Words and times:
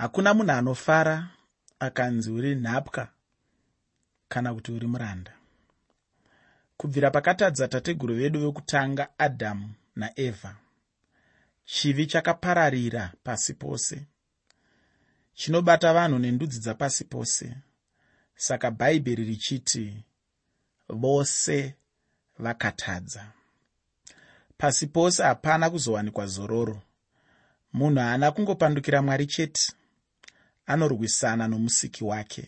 hakuna 0.00 0.34
munhu 0.34 0.52
anofara 0.52 1.28
akanzi 1.78 2.30
uri 2.30 2.54
nhapwa 2.54 3.08
kana 4.28 4.54
kuti 4.54 4.72
uri 4.72 4.86
muranda. 4.86 5.32
Kubvira 6.76 7.10
pakatadza 7.10 7.68
tateguru 7.68 8.14
vedu 8.14 8.40
vekutanga 8.40 9.08
adhamu 9.18 9.74
naevha 9.96 10.56
chivi 11.64 12.06
chakapararira 12.06 13.12
pasi 13.24 13.54
pose. 13.54 14.06
Chinobata 15.34 15.92
vanhu 15.92 16.18
nendudzi 16.18 16.58
dzapasi 16.60 17.04
pose. 17.04 17.56
Saka 18.36 18.70
bhaibheri 18.70 19.24
richiti 19.24 20.04
vose 20.88 21.74
vakatadza. 22.38 23.32
Pasi 24.58 24.86
pose 24.86 25.22
hapana 25.22 25.70
kuzowanikwa 25.70 26.26
zororo. 26.26 26.82
Munhu 27.72 28.00
haana 28.00 28.30
kungopandukira 28.30 29.02
mwari 29.02 29.26
chete 29.26 29.72
anorwisana 30.72 31.48
nomusiki 31.48 32.04
wake 32.04 32.44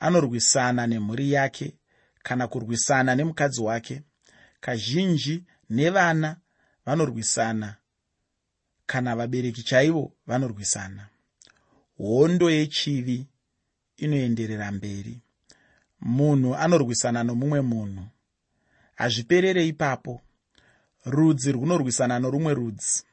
anorwisana 0.00 0.86
nemhuri 0.86 1.32
yake 1.32 1.74
kana 2.22 2.48
kurwisana 2.48 3.14
nemukadzi 3.14 3.60
wake. 3.62 4.02
Kazhinji 4.60 5.44
nevana 5.70 6.36
vanorwisana 6.86 7.76
kana 8.86 9.16
vabereki 9.16 9.62
chaivo 9.62 10.12
vanorwisana. 10.26 11.06
Hondo 11.98 12.50
yechivi 12.50 13.26
inoenderera 13.96 14.72
mberi. 14.72 15.22
Munhu 16.00 16.54
anorwisana 16.56 17.24
nomumwe 17.24 17.60
munhu. 17.60 18.06
Hazviperere 18.94 19.66
ipapo. 19.66 20.20
Rudzi 21.04 21.52
runorwisana 21.52 22.18
norumwe 22.18 22.54
rudzi. 22.54 23.04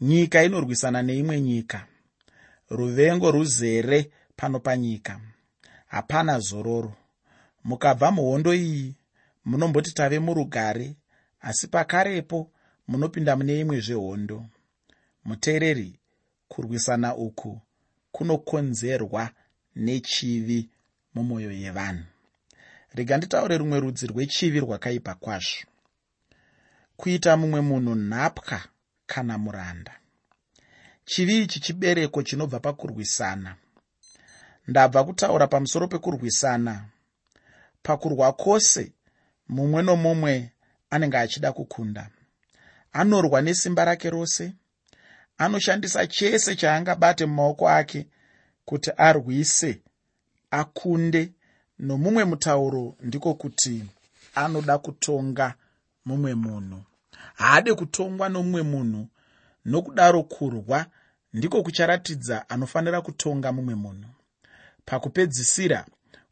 Nyika 0.00 0.44
inorwisana 0.44 1.02
neimwe 1.02 1.40
nyika 1.40 1.86
ruvengo 2.76 3.30
ruzere 3.30 4.10
pano 4.36 4.60
panyika. 4.60 5.20
Hapana 5.86 6.38
zororo. 6.38 6.92
Mukabva 7.64 8.10
muhondo 8.10 8.54
iyi 8.54 8.94
munomboti 9.44 9.94
tave 9.94 10.18
murugare 10.18 10.96
asi 11.40 11.66
pakarepo 11.68 12.50
munopinda 12.88 13.36
mune 13.36 13.60
imwe 13.60 13.80
zvehondo. 13.80 14.46
Muteereri 15.24 16.00
kurwisana 16.48 17.16
uku 17.16 17.60
kunokonzerwa 18.12 19.30
nechivi 19.76 20.70
mumwoyo 21.14 21.52
yevanhu. 21.52 22.04
Rega 22.94 23.16
nditaure 23.16 23.58
rumwe 23.58 23.80
rudzi 23.80 24.06
rwechivi 24.06 24.60
rwakaipa 24.60 25.14
kwazvo. 25.14 25.66
Kuita 26.96 27.36
mumwe 27.36 27.60
munhu 27.60 27.94
nhapwa 27.94 28.60
kana 29.06 29.38
muranda 29.38 29.92
chivi 31.04 31.42
ichi 31.42 31.60
chibereko 31.60 32.22
chinobva 32.22 32.60
pakurwisana. 32.60 33.56
Ndabva 34.68 35.04
kutaura 35.04 35.46
pamusoro 35.46 35.88
pekurwisana. 35.88 36.84
Pakurwa 37.82 38.32
kwose 38.32 38.92
mumwe 39.48 39.82
nomumwe 39.82 40.52
anenge 40.90 41.18
achida 41.18 41.52
kukunda. 41.52 42.10
Anorwa 42.92 43.42
nesimba 43.42 43.84
rake 43.84 44.10
rose. 44.10 44.52
Anoshandisa 45.38 46.06
chese 46.06 46.56
chaangabate 46.56 47.26
mumaoko 47.26 47.68
ake 47.68 48.06
kuti 48.64 48.90
arwise 48.96 49.82
akunde 50.50 51.32
nomumwe 51.78 52.24
mutauro 52.24 52.96
ndiko 53.00 53.34
kuti 53.34 53.84
anoda 54.34 54.78
kutonga 54.78 55.54
mumwe 56.04 56.34
munhu. 56.34 56.84
Haade 57.34 57.74
kutongwa 57.74 58.28
nomumwe 58.28 58.62
munhu 58.62 59.08
nokudaro 59.64 60.22
kurwa 60.22 60.86
ndiko 61.32 61.62
kucharatidza 61.62 62.48
anofanira 62.48 63.00
kutonga 63.00 63.52
mumwe 63.52 63.74
munhu. 63.74 64.10
Pakupedzisira 64.84 65.86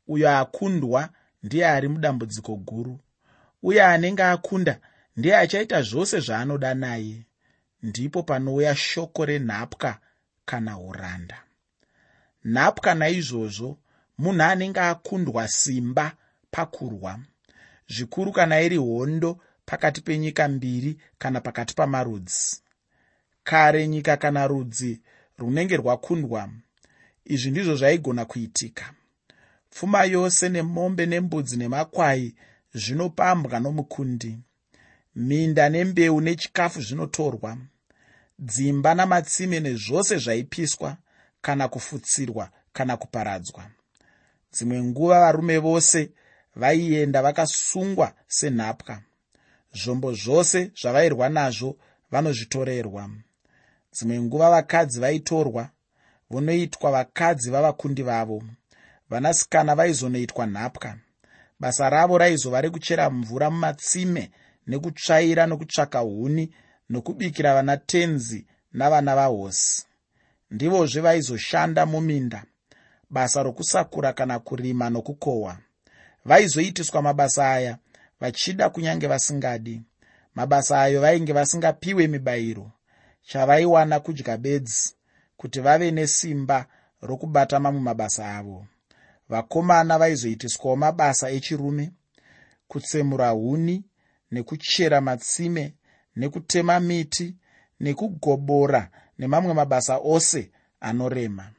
uyo 0.08 0.30
akundwa 0.39 1.08
ndiye 1.42 1.66
ari 1.69 1.89
mudambudziko 1.89 2.56
guru 2.56 2.98
uye 3.62 3.83
anenge 3.83 4.23
akunda 4.23 4.80
ndiye 5.17 5.36
achaita 5.36 5.83
zvose 5.83 6.20
zvaanoda 6.20 6.74
naye. 6.74 7.27
Ndipo 7.83 8.23
panouya 8.23 8.77
shoko 8.77 9.24
renhapwa 9.24 9.98
kana 10.45 10.78
uranda. 10.78 11.39
Nhapwa 12.45 12.95
naizvozvo 12.95 13.78
munhu 14.18 14.42
anenge 14.42 14.80
akundwa 14.80 15.48
simba 15.48 16.12
pakurwa. 16.51 17.18
Zvikuru 17.89 18.33
kana 18.33 18.61
iri 18.61 18.77
hondo 18.77 19.40
pakati 19.67 20.01
penyika 20.01 20.48
mbiri 20.48 20.98
kana 21.18 21.40
pakati 21.40 21.74
pamarudzi 21.74 22.61
kare 23.45 23.89
nyika 23.89 24.17
kana 24.17 24.47
rudzi 24.47 25.01
runenge 25.39 25.77
rwakundwa. 25.77 26.48
Izvi 27.25 27.51
ndizvo 27.51 27.77
zvaigona 27.77 28.25
kuitika. 28.25 28.95
Pfuma 29.70 30.05
yose 30.05 30.48
nemombe 30.48 31.07
nembudzi 31.07 31.57
nemakwai 31.57 32.35
zvinopambwa 32.75 33.61
nomukundi. 33.61 34.39
Minda 35.14 35.69
nembeu 35.69 36.20
nechikafu 36.20 36.81
zvinotorwa. 36.83 37.58
Dzimba 38.39 38.95
namatsime 38.95 39.61
nezvose 39.61 40.19
zvaipiswa 40.19 40.97
kana 41.41 41.69
kufutsirwa 41.69 42.51
kana 42.73 42.97
kuparadzwa. 42.97 43.64
Dzimwe 44.52 44.83
nguva 44.83 45.20
varume 45.20 45.58
vose 45.58 46.11
vaienda 46.57 47.23
vakasungwa 47.23 48.14
senhapwa. 48.27 49.02
Zvombo 49.75 50.14
zvose 50.14 50.70
zvavairwa 50.81 51.29
nazvo 51.29 51.77
vanozvitorerwa 52.11 53.11
dzimwe 53.92 54.20
nguva 54.20 54.51
vakadzi 54.51 55.01
vaitorwa 55.01 55.69
vonoitwa 56.30 56.91
vakadzi 56.91 57.51
vavakundi 57.51 58.03
vavo. 58.03 58.42
Vanasikana 59.11 59.75
vaizonoitwa 59.75 60.47
nhapwa. 60.47 60.97
Basa 61.61 61.91
ravo 61.91 62.19
raizova 62.19 62.61
rekuchera 62.61 63.11
mvura 63.11 63.51
mumatsime 63.51 64.31
nekutsvaira 64.67 65.47
nokutsvaka 65.47 65.98
huni 65.98 66.55
nokubikira 66.91 67.55
vana 67.55 67.77
tenzi 67.77 68.47
navana 68.73 69.17
vahosi. 69.17 69.86
Ndivozve 70.51 71.01
vaizoshanda 71.01 71.86
muminda. 71.86 72.45
Basa 73.11 73.42
rokusakura 73.42 74.13
kana 74.13 74.39
kurima 74.39 74.91
nokukohwa. 74.91 75.58
Vaizoitiswa 76.25 77.02
mabasa 77.02 77.51
aya 77.51 77.79
vachida 78.20 78.70
kunyange 78.70 79.07
vasingadi. 79.07 79.83
Mabasa 80.35 80.81
ayo 80.83 81.01
vainge 81.01 81.33
vasingapiwe 81.33 82.07
mibayiro 82.07 82.70
chavaiwana 83.22 84.00
kudya 84.00 84.36
bedzi 84.36 84.94
kuti 85.36 85.60
vave 85.60 85.90
nesimba 85.90 86.66
rokubata 87.02 87.60
mamwe 87.60 87.80
mabasa 87.80 88.36
avo. 88.38 88.66
Vakomana 89.28 89.98
vaizoitiswawo 89.98 90.77
mabasa 90.77 91.30
echirume 91.30 91.92
kutsemura 92.68 93.28
huni 93.30 93.84
nekuchera 94.30 95.00
matsime 95.00 95.74
nekutema 96.16 96.80
miti 96.80 97.36
nekugobora 97.80 98.90
nemamwe 99.18 99.54
mabasa 99.54 99.98
ose 99.98 100.50
anorema. 100.80 101.50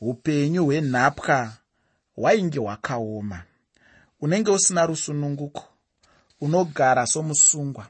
Upenyu 0.00 0.64
hwenhapwa 0.64 1.52
hwainge 2.16 2.58
hwakaoma. 2.58 3.42
Unenge 4.20 4.50
usina 4.50 4.86
rusununguko 4.86 5.64
unogara 6.40 7.06
somusungwa 7.06 7.86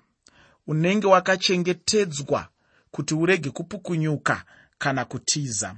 unenge 0.67 1.07
wakachengetedzwa 1.07 2.49
kuti 2.91 3.15
urege 3.15 3.51
kupukunyuka 3.51 4.45
kana 4.79 5.05
kutiza. 5.05 5.77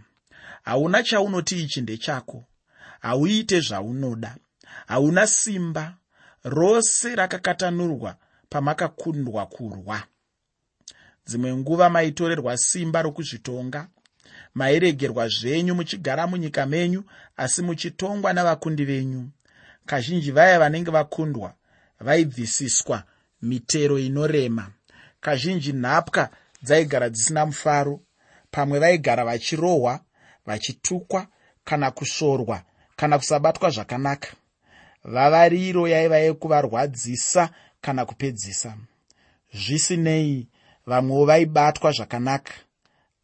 Hauna 0.62 1.02
chaunoti 1.02 1.62
ichi 1.62 1.80
ndechako. 1.80 2.44
Hauite 3.00 3.60
zvaunoda. 3.60 4.36
Hauna 4.86 5.26
simba. 5.26 5.94
Rose 6.44 7.14
rakakatanurwa 7.16 8.16
pamakakundwa 8.48 9.46
kurwa. 9.46 10.02
Dzimwe 11.26 11.56
nguva 11.56 11.90
maitorerwa 11.90 12.56
simba 12.56 13.02
rokuzvitonga 13.02 13.88
mairegerwa 14.54 15.28
zvenyu 15.28 15.74
muchigara 15.74 16.26
munyika 16.26 16.66
menyu 16.66 17.04
asi 17.37 17.62
muchitongwa 17.62 18.32
navakundi 18.32 18.84
venyu. 18.84 19.28
Kazhinji 19.87 20.31
vaya 20.31 20.58
vanenge 20.58 20.90
vakundwa 20.90 21.54
vaibvisiswa 22.00 23.02
mitero 23.42 23.98
inorema. 23.98 24.70
Kazhinji 25.20 25.72
nhapwa 25.72 26.31
dzaigara 26.62 27.11
dzisina 27.11 27.47
mufaro. 27.47 28.00
Pamwe 28.50 28.79
vaigara 28.79 29.25
vachirohwa 29.25 30.00
vachitukwa 30.47 31.26
kana 31.64 31.91
kusvorwa 31.91 32.62
kana 32.97 33.19
kusabatwa 33.19 33.70
zvakanaka. 33.70 34.29
Vavariro 35.05 35.88
yaiva 35.88 36.19
yekuvarwadzisa 36.19 37.50
kana 37.81 38.05
kupedzisa. 38.05 38.76
Zvisinei 39.55 40.49
vamwewo 40.87 41.25
vaibatwa 41.26 41.93
zvakanaka 41.93 42.53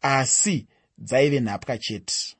asi 0.01 0.67
dzaive 0.97 1.39
nhapwa 1.39 1.77
chete. 1.77 2.35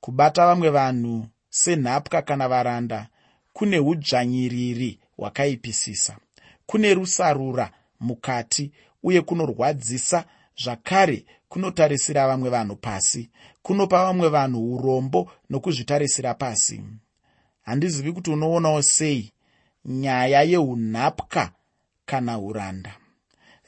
Kubata 0.00 0.46
vamwe 0.46 0.70
vanhu 0.70 1.26
senhapwa 1.50 2.22
kana 2.22 2.48
varanda 2.48 3.08
kune 3.52 3.78
udzvanyiriri 3.78 5.00
hwakaipisisa. 5.16 6.16
Kune 6.66 6.94
rusarura 6.94 7.70
mukati 8.00 8.72
uye 9.02 9.20
kunorwadzisa 9.20 10.24
zvakare 10.62 11.24
kunotarisira 11.48 12.28
vamwe 12.28 12.50
vanhu 12.50 12.76
pasi 12.76 13.30
kunopa 13.62 14.04
vamwe 14.04 14.28
vanhu 14.28 14.74
urombo 14.74 15.30
nokuzvitarisira 15.50 16.34
pasi. 16.34 16.82
Handizivi 17.62 18.12
kuti 18.12 18.30
unoonawo 18.30 18.82
sei 18.82 19.32
nyaya 19.84 20.42
yeunhapwa 20.42 21.50
kana 22.06 22.38
uranda. 22.38 22.96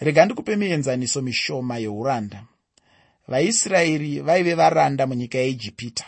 Rega 0.01 0.25
ndikupe 0.25 0.57
mienzaniso 0.57 1.23
mishoma 1.23 1.79
yeuranda. 1.79 2.45
Vaisraeri 3.29 4.21
vaive 4.21 4.55
varanda 4.55 5.07
munyika 5.07 5.39
yeijipita. 5.39 6.05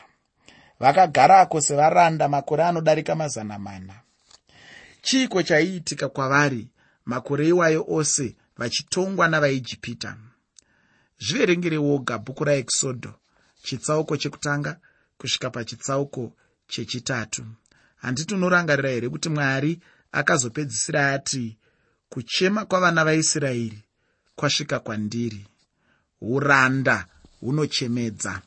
Vakagarako 0.80 1.60
sevaranda 1.60 2.28
makore 2.28 2.64
anodarika 2.64 3.14
mazana 3.14 3.58
mana. 3.58 3.94
Chiiko 5.02 5.42
chaiitika 5.42 6.08
kwavari? 6.08 6.68
Makore 7.04 7.48
iwayo 7.48 7.84
ose 7.88 8.36
vachitongwa 8.56 9.28
navaijipita. 9.28 10.16
Zviverengere 11.18 11.76
woga 11.78 12.18
bhuku 12.18 12.44
raexodho 12.44 13.14
chitsauko 13.62 14.16
chekutanga 14.16 14.80
kusvika 15.18 15.50
pachitsauko 15.50 16.32
chechitatu. 16.68 17.44
Handiti 17.96 18.34
unorangarira 18.34 18.90
here 18.90 19.08
kuti 19.08 19.28
mwari 19.28 19.80
akazopedzisira 20.12 21.12
ati 21.12 21.56
kuchema 22.08 22.64
kwavana 22.64 23.04
vaisraeri 23.04 23.82
kwasvika 24.36 24.78
kwandiri. 24.80 25.46
Uranda 26.20 27.06
hunochemedza. 27.40 28.42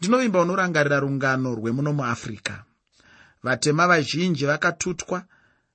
Ndinovimba 0.00 0.40
unorangarira 0.40 1.00
rungano 1.00 1.54
rwemuno 1.54 1.92
muafrica 1.92 2.64
vatema 3.42 3.86
vazhinji 3.86 4.46
vakatutwa 4.46 5.24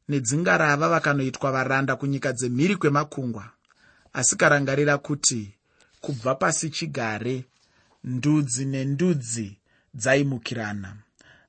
nedzingarava 0.08 0.90
vakanoitwa 0.90 1.52
varanda 1.52 1.96
kunyika 1.96 2.34
dzemhiri 2.34 2.76
kwemakungwa. 2.76 3.50
Asi 4.14 4.36
karangarira 4.36 4.98
kuti 4.98 5.56
kubva 6.02 6.36
pasi 6.36 6.70
chigare 6.70 7.46
ndudzi 8.04 8.66
nendudzi 8.66 9.58
dzaimukirana. 9.94 10.96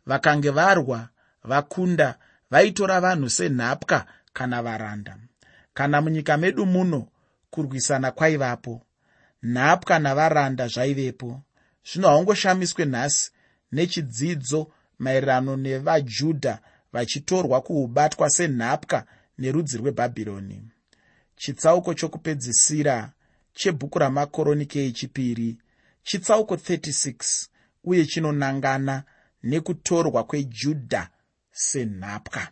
Vakange 0.07 0.51
varwa 0.51 1.09
vakunda 1.45 2.19
vaitora 2.51 3.01
vanhu 3.01 3.31
senhapwa 3.31 4.07
kana 4.33 4.63
varanda. 4.63 5.17
Kana 5.75 6.01
munyika 6.01 6.37
medu 6.37 6.67
muno 6.67 7.09
kurwisana 7.51 8.11
kwaivapo 8.11 8.83
nhapwa 9.43 9.99
navaranda 9.99 10.69
zvaivepo. 10.69 11.43
Zvino 11.85 12.09
haungoshamiswe 12.09 12.85
nhasi 12.85 13.31
nechidzidzo 13.73 14.71
maererano 14.99 15.57
nevajudha 15.57 16.59
vachitorwa 16.95 17.61
kuubatwa 17.61 18.31
senhapwa 18.31 19.07
nerudzi 19.39 19.77
rwebhabhironi. 19.79 20.59
Chitsauko 21.37 21.95
chokupedzisira 21.95 23.13
chebhuku 23.53 23.99
ramakoroniki 23.99 24.79
echipiri 24.79 25.59
chitsauko 26.03 26.55
36 26.55 27.49
uye 27.85 28.07
chinonangana 28.07 29.03
nekutorwa 29.43 30.25
kwejudha 30.25 31.03
senhapwa. 31.53 32.49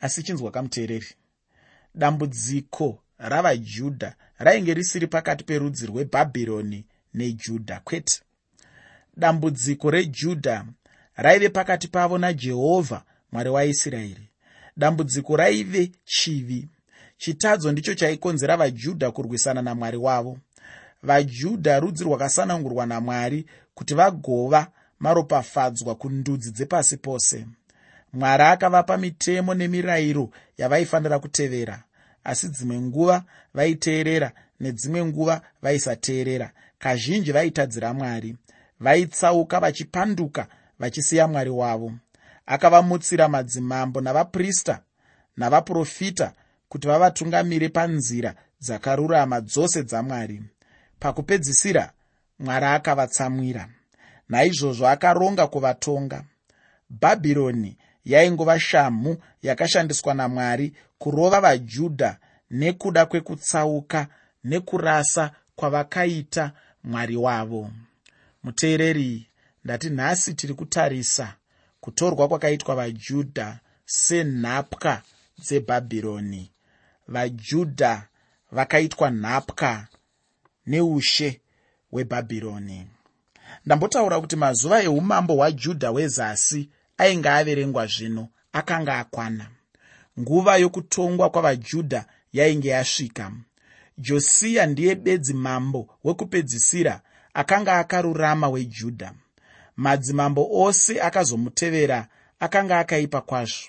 Asi 0.00 0.22
chinzwa 0.22 0.50
kamuteereri 0.50 1.10
dambudziko 1.94 3.02
ravajudha 3.18 4.14
rainge 4.38 4.74
risiri 4.74 5.06
pakati 5.06 5.44
perudzi 5.44 5.86
rwebhabhironi 5.86 6.86
nejudha 7.14 7.80
kwete. 7.80 8.22
Dambudziko 9.16 9.90
rejudha 9.90 10.66
raive 11.16 11.48
pakati 11.48 11.88
pavo 11.88 12.18
najehovha 12.18 13.02
mwari 13.32 13.50
waisraeri. 13.50 14.28
Dambudziko 14.76 15.36
raive 15.36 15.90
chivi. 16.04 16.68
Chitadzo 17.16 17.72
ndicho 17.72 17.94
chaikonzera 17.94 18.56
vajudha 18.56 19.10
kurwisana 19.10 19.62
namwari 19.62 19.96
wavo. 19.96 20.38
Vajudha 21.02 21.80
rudzi 21.80 22.04
rwakasanangurwa 22.04 22.86
namwari 22.86 23.46
kuti 23.74 23.94
vagova 23.94 24.66
maropafadzwa 25.00 25.94
kundudzi 25.94 26.50
dzepasi 26.50 26.96
pose. 26.96 27.46
Mwari 28.12 28.42
akavapa 28.42 28.96
mitemo 28.96 29.54
nemirayiro 29.54 30.30
yavaifanira 30.58 31.18
kutevera 31.18 31.82
asi 32.24 32.48
dzimwe 32.48 32.80
nguva 32.80 33.24
vaiteerera 33.54 34.32
nedzimwe 34.60 35.04
nguva 35.04 35.42
vaisateerera. 35.62 36.50
Kazhinji 36.78 37.32
vaitadzira 37.32 37.94
mwari. 37.94 38.36
Vaitsauka 38.80 39.60
vachipanduka 39.60 40.46
vachisiya 40.82 41.28
mwari 41.28 41.50
wavo. 41.50 41.92
Akavamutsira 42.46 43.28
madzimambo 43.28 44.00
navaprista 44.00 44.82
navaprofita 45.36 46.32
kuti 46.68 46.86
vavatungamire 46.86 47.68
panzira 47.68 48.34
dzakarurama 48.60 49.40
dzose 49.40 49.82
dzamwari. 49.82 50.42
Pakupedzisira 50.98 51.92
mwari 52.38 52.66
akavatsamwira. 52.66 53.68
Naizvozvo 54.28 54.88
akaronga 54.88 55.46
kuvatonga. 55.46 56.24
Bhabhironi 56.90 57.76
yaingova 58.04 58.60
shamhu 58.60 59.16
yakashandiswa 59.42 60.14
namwari 60.14 60.72
kurova 60.98 61.40
vajudha 61.40 62.18
nekuda 62.50 63.06
kwekutsauka 63.06 64.06
nekurasa 64.44 65.30
kwavakaita 65.56 66.52
mwari 66.84 67.16
wavo. 67.16 67.70
Muteereri 68.42 69.31
ndati 69.64 69.90
nhasi 69.90 70.34
tiri 70.34 70.54
kutarisa 70.54 71.34
kutorwa 71.80 72.28
kwakaitwa 72.28 72.74
vajudha 72.74 73.60
senhapwa 73.84 75.02
dzebhabhironi. 75.38 76.52
Vajudha 77.08 78.08
vakaitwa 78.52 79.10
nhapwa 79.10 79.86
neushe 80.66 81.40
hwebhabhironi. 81.90 82.86
Ndambotaura 83.66 84.20
kuti 84.20 84.36
mazuva 84.36 84.82
eumambo 84.82 85.34
hwajudha 85.34 85.88
hwezasi 85.88 86.70
ainge 86.98 87.28
averengwa 87.28 87.86
zvino 87.86 88.28
akanga 88.52 88.98
akwana. 88.98 89.46
Nguva 90.20 90.56
yokutongwa 90.56 91.30
kwavajudha 91.30 92.06
yainge 92.32 92.68
yasvika. 92.68 93.32
Josiya 93.98 94.66
ndiye 94.66 94.94
bedzi 94.94 95.34
mambo 95.34 95.80
wekupedzisira 96.04 97.00
akanga 97.34 97.78
akarurama 97.78 98.48
wejudha 98.48 99.12
madzimambo 99.76 100.48
ose 100.52 101.00
akazomutevera 101.00 102.06
akanga 102.40 102.78
akaipa 102.78 103.20
kwazvo. 103.20 103.68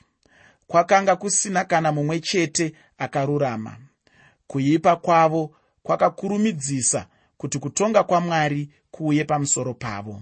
Kwakanga 0.67 1.15
kusina 1.15 1.65
kana 1.65 1.91
mumwe 1.91 2.19
chete 2.19 2.73
akarurama. 2.97 3.77
Kuipa 4.47 4.95
kwavo 4.95 5.55
kwakakurumidzisa 5.83 7.05
kuti 7.38 7.59
kutonga 7.59 8.03
kwamwari 8.03 8.69
kuuye 8.91 9.23
pamusoro 9.23 9.73
pavo. 9.73 10.21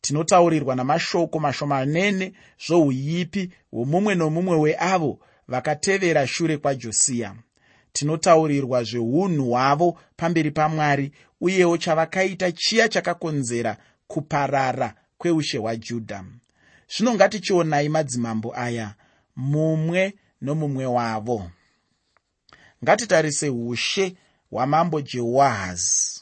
Tinotaurirwa 0.00 0.74
namashoko 0.76 1.38
mashomanene 1.38 2.32
zvouipi 2.66 3.52
hwomumwe 3.70 4.14
nomumwe 4.14 4.56
weavo 4.56 5.18
vakatevera 5.48 6.26
shure 6.26 6.56
kwajosiya 6.56 7.34
tinotaurirwa 7.96 8.84
zveunhu 8.84 9.50
hwavo 9.50 9.98
pamberi 10.16 10.50
pamwari 10.50 11.12
uyewo 11.40 11.76
chavakaita 11.78 12.52
chiya 12.52 12.88
chakakonzera 12.88 13.76
kuparara 14.06 14.94
kweushe 15.18 15.58
hwajudha. 15.58 16.24
Zvino 16.92 17.14
ngatichionai 17.14 17.88
madzimambo 17.88 18.52
aya 18.56 18.94
mumwe 19.36 20.14
nomumwe 20.40 20.86
wavo. 20.86 21.50
Ngatitarise 22.84 23.48
ushe 23.48 24.16
hwamambo 24.50 25.00
jehoahazi 25.00 26.20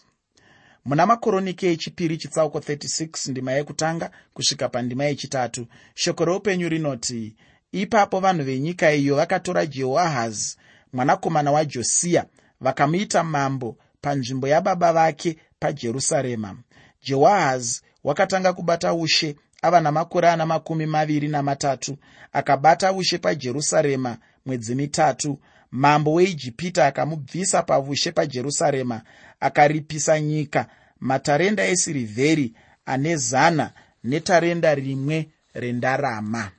muna 0.84 1.06
makoroniki 1.06 1.66
echipiri 1.66 2.16
chitsauko 2.16 2.58
36 2.58 3.30
ndima 3.30 3.52
yekutanga 3.52 4.10
kusvika 4.34 4.68
pandima 4.68 5.04
yechitatu. 5.04 5.66
Shoko 5.94 6.24
reupenyu 6.24 6.68
rinoti 6.68 7.36
ipapo 7.72 8.20
vanhu 8.20 8.44
venyika 8.44 8.92
iyo 8.92 9.16
vakatora 9.16 9.66
jehoahazi 9.66 10.56
mwanakomana 10.92 11.52
wajosiya 11.52 12.26
vakamuita 12.60 13.24
mambo 13.24 13.76
panzvimbo 14.00 14.48
yababa 14.48 14.92
vake 14.92 15.36
pajerusarema. 15.58 16.56
Jehoahazi 17.02 17.82
wakatanga 18.04 18.52
kubata 18.52 18.94
ushe 18.94 19.36
ava 19.62 19.80
namakore 19.80 20.28
ana 20.30 20.46
makumi 20.46 20.86
maviri 20.86 21.28
namatatu 21.28 21.96
akabata 22.32 22.92
ushe 22.92 23.18
pajerusarema 23.18 24.18
mwedzi 24.46 24.74
mitatu. 24.74 25.38
Mambo 25.70 26.12
weijipita 26.12 26.86
akamubvisa 26.86 27.62
paushe 27.62 28.12
pajerusarema 28.12 29.02
akaripisa 29.40 30.20
nyika 30.20 30.66
matarenda 31.00 31.64
esirivheri 31.66 32.54
ane 32.86 33.16
zana 33.16 33.72
netarenda 34.04 34.74
rimwe 34.74 35.28
rendarama. 35.54 36.50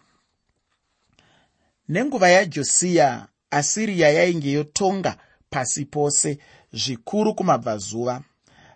Nenguva 1.90 2.30
yajosiya 2.30 3.28
asiriya 3.52 4.10
yainge 4.10 4.52
yotonga 4.52 5.18
pasi 5.50 5.86
pose 5.86 6.38
zvikuru 6.74 7.36
kumabvazuva 7.36 8.22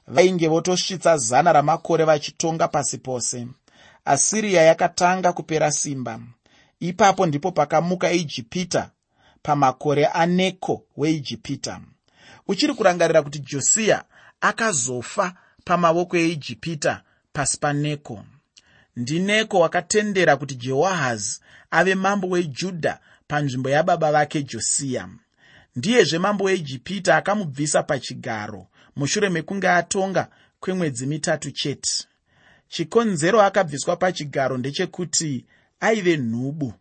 vainge 0.10 0.48
votosvitsa 0.48 1.18
zana 1.18 1.54
ramakore 1.54 2.04
vachitonga 2.06 2.68
pasi 2.68 2.98
pose. 2.98 3.48
Asiriya 4.06 4.62
yakatanga 4.62 5.34
kupera 5.34 5.72
simba. 5.72 6.20
Ipapo 6.80 7.26
ndipo 7.26 7.52
pakamuka 7.52 8.12
ijipita 8.12 8.90
pamakore 9.42 10.06
aneko 10.06 10.84
weijipita. 10.98 11.82
Uchiri 12.48 12.74
kurangarira 12.74 13.22
kuti 13.22 13.40
josiya 13.40 14.04
akazofa 14.42 15.34
pamavoko 15.66 16.18
eijipita 16.18 17.02
pasi 17.34 17.58
paneko. 17.60 18.26
Ndineko 18.96 19.60
wakatendera 19.60 20.38
kuti 20.38 20.56
jehoahazi 20.56 21.40
ave 21.72 21.96
mambo 21.96 22.28
wejudha 22.30 23.00
panzvimbo 23.28 23.70
yababa 23.70 24.12
vake 24.12 24.44
josiya 24.44 25.10
ndiyezve 25.76 26.20
mambo 26.20 26.44
weijipita 26.44 27.16
akamubvisa 27.18 27.84
pachigaro 27.84 28.68
mushure 29.00 29.30
mekunge 29.30 29.70
atonga 29.70 30.28
kwemwedzi 30.60 31.06
mitatu 31.06 31.52
chete. 31.52 32.08
Chikonzero 32.68 33.42
akabviswa 33.42 33.96
pachigaro 33.96 34.58
ndechekuti 34.58 35.46
aive 35.80 36.18
nhubu. 36.18 36.74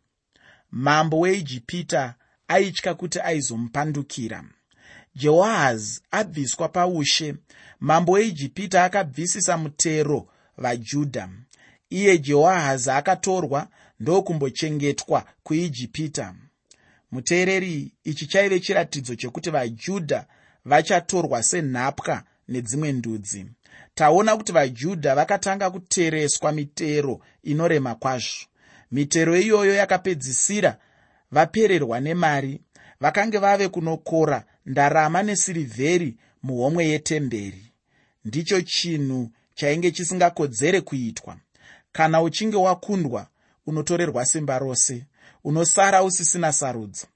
Mambo 0.71 1.21
weijipita 1.21 2.15
aitya 2.49 2.95
kuti 2.95 3.21
aizomupandukira. 3.21 4.45
Jehoahazi 5.15 6.01
abviswa 6.11 6.69
paushe. 6.69 7.35
Mambo 7.81 8.13
weijipita 8.13 8.85
akabvisisa 8.85 9.57
mutero 9.57 10.29
vajudha 10.57 11.29
iye 11.91 12.19
jehoahazi 12.19 12.91
akatorwa 12.91 13.69
ndokumbochengetwa 14.01 15.25
kuijipita. 15.43 16.35
Muteereri 17.11 17.93
ichi 18.05 18.27
chaive 18.27 18.61
chiratidzo 18.61 19.15
chekuti 19.15 19.51
vajudha 19.51 20.27
vachatorwa 20.65 21.43
senhapwa 21.43 22.23
nedzimwe 22.49 22.93
ndudzi. 22.93 23.47
Taona 23.95 24.37
kuti 24.37 24.53
vajudha 24.53 25.15
vakatanga 25.15 25.71
kutereswa 25.71 26.53
mitero 26.53 27.21
inorema 27.43 27.95
kwazvo. 27.95 28.47
Mitero 28.91 29.37
iyoyo 29.37 29.75
yakapedzisira 29.75 30.79
vapererwa 31.31 32.01
nemari 32.01 32.61
vakange 33.01 33.39
vave 33.39 33.69
kunokora 33.69 34.45
ndarama 34.67 35.23
nesirivheri 35.23 36.17
muhomwe 36.43 36.87
yetemberi. 36.87 37.73
Ndicho 38.25 38.61
chinhu 38.63 39.31
chainge 39.55 39.91
chisingakodzere 39.91 40.81
kuitwa. 40.81 41.37
Kana 41.93 42.23
uchinge 42.23 42.57
wakundwa 42.57 43.27
unotorerwa 43.67 44.25
simba 44.25 44.59
rose 44.59 45.07
unosara 45.45 46.03
usisina 46.03 46.53
sarudzo 46.53 47.07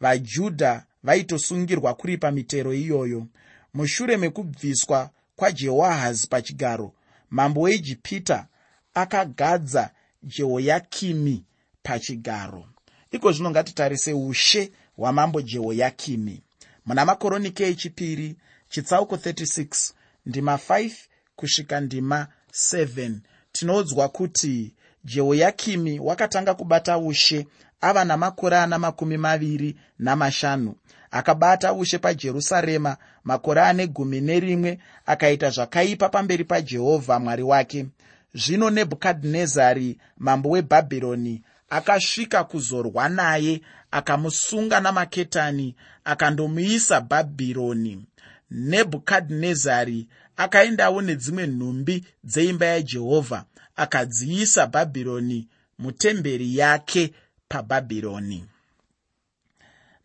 vajudha 0.00 0.84
vaitosungirwa 1.02 1.94
kuripa 1.94 2.30
mitero 2.30 2.74
iyoyo. 2.74 3.26
Mushure 3.74 4.16
mekubviswa 4.16 5.10
kwajehoahazi 5.36 6.26
pachigaro 6.26 6.92
mambo 7.30 7.60
weijipita 7.60 8.46
akagadza 8.94 9.90
jehoyakimi 10.22 11.44
pachigaro. 11.82 12.64
Iko 13.10 13.32
zvino 13.32 13.50
ngatitarise 13.50 14.12
ushe 14.12 14.72
hwamambo 14.96 15.42
jehoyakimi. 15.42 16.42
Muna 16.86 17.04
makoronike 17.04 17.66
echipiri 17.68 18.36
chitsauko 18.68 19.16
36 19.16 19.92
ndima 20.26 20.56
5 20.56 20.90
kusvika 21.36 21.80
ndima 21.80 22.26
7 22.52 23.12
tinoudzwa 23.52 24.08
kuti 24.08 24.74
jehoyakimi 25.04 26.00
wakatanga 26.00 26.54
kubata 26.54 26.98
ushe 26.98 27.46
ava 27.80 28.04
namakore 28.04 28.56
ana 28.56 28.78
makumi 28.78 29.16
maviri 29.16 29.76
namashanu 29.98 30.74
akabata 31.12 31.72
ushe 31.72 31.98
pajerusarema 31.98 32.96
makore 33.24 33.60
ane 33.60 33.86
gumi 33.86 34.20
nerimwe 34.20 34.78
akaita 35.06 35.50
zvakaipa 35.50 36.08
pamberi 36.08 36.44
pajehovha 36.44 37.18
mwari 37.18 37.42
wake. 37.42 37.86
Zvino 38.34 38.70
nebhukadhinezari 38.70 39.98
mambo 40.18 40.50
webhabhironi 40.50 41.42
akasvika 41.70 42.44
kuzorwa 42.44 43.08
naye 43.08 43.60
akamusunga 43.90 44.80
namaketani 44.80 45.74
akandomuisa 46.04 47.00
bhabhironi. 47.00 48.04
Nebhukadhinezari 48.50 50.08
akaendawo 50.36 51.02
nedzimwe 51.02 51.46
nhumbi 51.46 52.04
dzeimba 52.24 52.66
yajehovha 52.66 53.44
akadziisa 53.76 54.66
bhabhironi 54.66 55.48
mutemberi 55.78 56.56
yake 56.56 57.12
pabhabhironi 57.48 58.44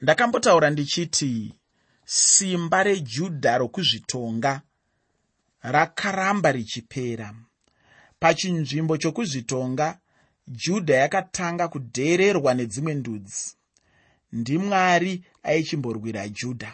ndakambotaura 0.01 0.69
ndichiti 0.69 1.53
simba 2.05 2.83
rejudha 2.83 3.57
rokuzvitonga 3.57 4.61
rakaramba 5.61 6.51
richipera. 6.51 7.33
Pachinzvimbo 8.19 8.97
chokuzvitonga 8.97 9.87
judha 10.47 10.95
yakatanga 10.95 11.67
kudheererwa 11.67 12.53
nedzimwe 12.53 12.93
ndudzi. 12.93 13.55
Ndimwari 14.31 15.13
aichimborwira 15.43 16.29
judha. 16.29 16.73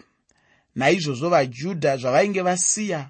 Naizvozvo 0.76 1.30
vajudha 1.30 1.98
zvavainge 1.98 2.42
vasiya 2.42 3.10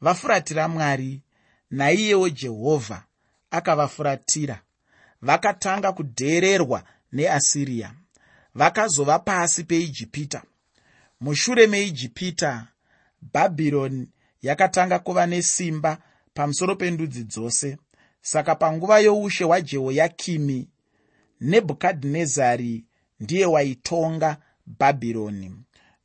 vafuratira 0.00 0.68
mwari. 0.68 1.22
Naiyewo 1.70 2.28
jehovha 2.28 3.04
akavafuratira. 3.50 4.62
Vakatanga 5.22 5.92
kudheererwa 5.92 6.82
neasiriya 7.12 7.94
vakazova 8.54 9.18
pasi 9.18 9.64
peijipita. 9.64 10.42
Mushure 11.20 11.66
meijipita 11.66 12.66
bhabhironi 13.32 14.08
yakatanga 14.42 14.98
kuva 14.98 15.26
nesimba 15.26 15.98
pamusoro 16.34 16.76
pendudzi 16.76 17.24
dzose. 17.24 17.78
Saka 18.22 18.54
panguva 18.54 18.98
youshe 19.00 19.44
hwajehoyakimi 19.44 20.68
nebhukadhinezari 21.40 22.84
ndiye 23.20 23.46
waitonga 23.46 24.36
bhabhironi 24.66 25.52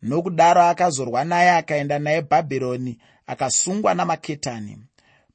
nokudaro 0.02 0.62
akazorwa 0.64 1.24
naye 1.24 1.52
akaenda 1.52 2.00
naye 2.00 2.22
bhabhironi 2.22 2.98
akasungwa 3.28 3.94
namaketani. 3.94 4.78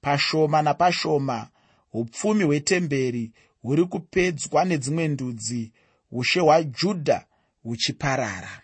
Pashoma 0.01 0.63
napashoma 0.63 1.49
upfumi 1.93 2.45
hwetemberi 2.45 3.33
huri 3.63 3.85
kupedzwa 3.85 4.65
nedzimwe 4.65 5.09
ndudzi 5.09 5.73
ushe 6.13 6.41
hwajudha 6.41 7.27
huchiparara. 7.63 8.63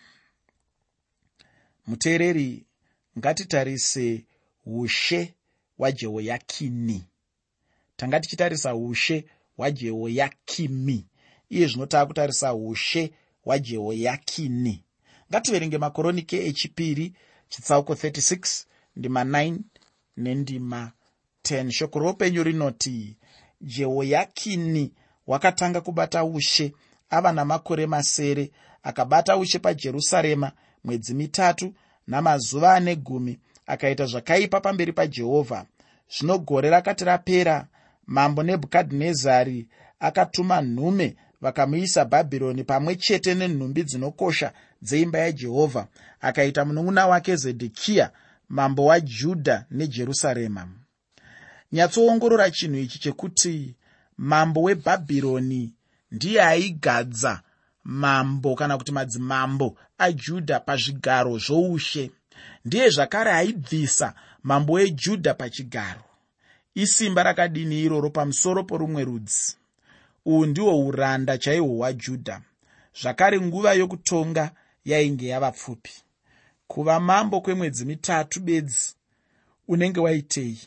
Muteereri 1.87 2.67
ngatitarise 3.19 4.25
ushe 4.67 5.35
hwajehoyakini. 5.79 7.05
Tanga 7.97 8.21
tichitarisa 8.21 8.75
ushe 8.75 9.25
hwajehoyakimi 9.57 11.07
iye 11.49 11.67
zvino 11.67 11.87
taa 11.87 12.07
kutarisa 12.07 12.55
ushe 12.55 13.13
hwajehoyakini. 13.45 14.85
Ngativerenge 15.31 15.79
makoronike 15.79 16.47
echipiri 16.47 17.15
chitsauko 17.49 17.93
36 17.93 18.65
ndima 18.97 19.25
9 19.25 19.59
nendima 20.17 20.93
10 21.43 21.71
shoko 21.71 21.99
roupenyu 21.99 22.43
rinoti 22.43 23.17
jehoyakini 23.61 24.93
wakatanga 25.27 25.81
kubata 25.81 26.25
ushe 26.25 26.73
ava 27.11 27.33
namakore 27.33 27.87
masere 27.87 28.51
akabata 28.83 29.37
ushe 29.37 29.59
pajerusarema 29.59 30.53
mwedzi 30.85 31.15
mitatu 31.15 31.75
namazuva 32.07 32.75
ane 32.75 32.97
gumi 32.97 33.39
akaita 33.67 34.07
zvakaipa 34.07 34.61
pamberi 34.61 34.93
pajehovha. 34.93 35.67
Zvino 36.19 36.39
gore 36.39 36.71
rakati 36.71 37.05
rapera 37.05 37.67
mambo 38.07 38.43
nebhukadhinezari 38.43 39.69
akatuma 40.01 40.63
nhume 40.63 41.17
vakamuisa 41.41 42.05
bhabhironi 42.05 42.65
pamwe 42.65 42.97
chete 42.97 43.35
nenhumbi 43.35 43.83
dzinokosha 43.85 44.53
dzeimba 44.83 45.19
yajehovha 45.19 45.87
akaita 46.21 46.65
munun'una 46.65 47.07
wake 47.07 47.37
zedhekiya 47.37 48.11
mambo 48.49 48.85
wajudha 48.85 49.65
nejerusarema. 49.71 50.69
Nyatsoongorora 51.73 52.51
chinhu 52.51 52.79
ichi 52.79 52.99
chekuti 52.99 53.75
mambo 54.19 54.63
webhabhironi 54.63 55.73
ndiye 56.11 56.43
aigadza 56.43 57.43
mambo 57.85 58.55
kana 58.55 58.79
kuti 58.79 58.93
madzimambo 58.93 59.77
ajudha 59.99 60.61
pazvigaro 60.61 61.39
zvoushe. 61.39 62.11
Ndiye 62.65 62.91
zvakare 62.91 63.33
aibvisa 63.33 64.15
mambo 64.43 64.73
wejudha 64.73 65.35
pachigaro. 65.35 66.05
Isimba 66.75 67.23
rakadini 67.23 67.83
iroro 67.83 68.11
pamusoro 68.11 68.65
porumwe 68.65 69.05
rudzi? 69.05 69.57
Uhu 70.25 70.47
ndihwo 70.47 70.87
uranda 70.87 71.39
chaihwo 71.39 71.77
hwajudha 71.77 72.41
zvakare 73.01 73.41
nguva 73.41 73.73
yokutonga 73.73 74.51
yainge 74.85 75.27
yava 75.27 75.53
pfupi. 75.53 75.93
Kuva 76.67 77.01
mambo 77.01 77.41
kwemwedzi 77.41 77.85
mitatu 77.85 78.41
bedzi 78.41 78.95
unenge 79.69 80.01
waitei? 80.01 80.61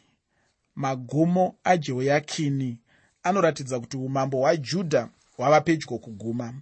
Magumo 0.75 1.55
ajehoyakini 1.63 2.77
anoratidza 3.23 3.79
kuti 3.79 3.97
umambo 3.97 4.37
hwajudha 4.37 5.09
hwava 5.39 5.61
pedyo 5.61 5.97
kuguma 5.97 6.53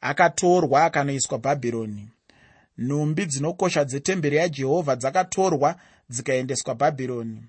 akatorwa 0.00 0.84
akanoiswa 0.84 1.38
bhabhironi. 1.38 2.08
Nhumbi 2.78 3.26
dzinokosha 3.26 3.84
dzetemberi 3.84 4.36
yajehovha 4.36 4.96
dzakatorwa 4.96 5.70
dzikaendeswa 6.10 6.74
bhabhironi. 6.74 7.42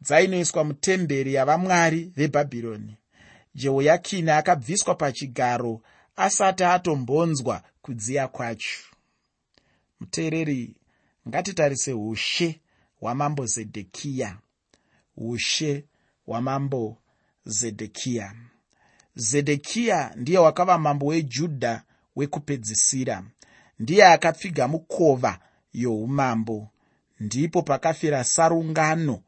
Dzainoiswa 0.00 0.64
mutemberi 0.64 1.34
yavamwari 1.34 2.12
vebhabhironi. 2.16 2.96
Jehoyakini 3.54 4.30
akabviswa 4.30 4.94
pachigaro 4.94 5.80
asati 6.16 6.64
atombonzwa 6.64 7.62
kudziya 7.82 8.28
kwacho. 8.28 8.78
Muteereri 10.00 10.76
ngatitarise 11.28 11.92
ushe 11.92 12.60
hwamambo 13.00 13.46
zedhekiya 13.46 14.38
ushe 15.16 15.84
hwamambo 16.26 16.96
zedhekiya 17.44 18.34
zedhekiya 19.14 20.12
ndiye 20.16 20.38
wakava 20.38 20.78
mambo 20.78 21.06
wejudha 21.06 21.82
wekupedzisira. 22.16 23.24
Ndiye 23.78 24.06
akapfiga 24.06 24.68
mukova 24.68 25.38
youmambo. 25.72 26.68
Ndipo 27.20 27.62
pakafira 27.62 28.24
sarungano 28.24 29.22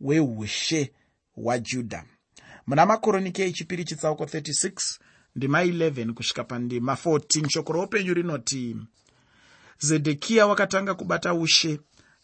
weushe 0.00 0.92
hwajudha 1.34 2.04
muna 2.66 2.86
makoroniki 2.86 3.42
echipiri 3.42 3.84
chitsauko 3.84 4.24
36 4.24 4.98
ndima 5.36 5.64
11 5.64 6.12
kusvika 6.12 6.44
pandima 6.44 6.94
14 6.94 7.48
shoko 7.48 7.72
roupenyu 7.72 8.14
rinoti 8.14 8.76
zedhekiya 9.78 10.46
wakatanga 10.46 10.94
kubata 10.94 11.34
ushe 11.34 11.80